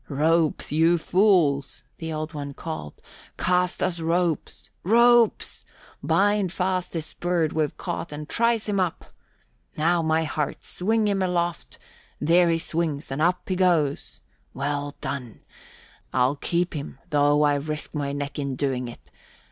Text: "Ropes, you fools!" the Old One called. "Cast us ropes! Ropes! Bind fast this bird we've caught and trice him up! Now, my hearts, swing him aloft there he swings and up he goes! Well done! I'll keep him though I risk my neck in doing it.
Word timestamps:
"Ropes, 0.09 0.71
you 0.71 0.97
fools!" 0.97 1.83
the 1.99 2.11
Old 2.11 2.33
One 2.33 2.55
called. 2.55 2.99
"Cast 3.37 3.83
us 3.83 3.99
ropes! 3.99 4.71
Ropes! 4.81 5.63
Bind 6.01 6.51
fast 6.51 6.91
this 6.93 7.13
bird 7.13 7.53
we've 7.53 7.77
caught 7.77 8.11
and 8.11 8.27
trice 8.27 8.67
him 8.67 8.79
up! 8.79 9.13
Now, 9.77 10.01
my 10.01 10.23
hearts, 10.23 10.67
swing 10.67 11.07
him 11.07 11.21
aloft 11.21 11.77
there 12.19 12.49
he 12.49 12.57
swings 12.57 13.11
and 13.11 13.21
up 13.21 13.47
he 13.47 13.55
goes! 13.55 14.21
Well 14.55 14.95
done! 15.01 15.41
I'll 16.11 16.35
keep 16.35 16.73
him 16.73 16.97
though 17.11 17.43
I 17.43 17.53
risk 17.53 17.93
my 17.93 18.11
neck 18.11 18.39
in 18.39 18.55
doing 18.55 18.87
it. 18.87 19.11